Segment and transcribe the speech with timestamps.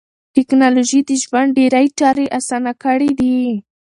[0.35, 3.37] ټکنالوژي د ژوند ډېری چارې اسانه کړې دي.